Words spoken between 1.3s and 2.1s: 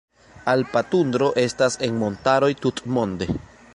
estas en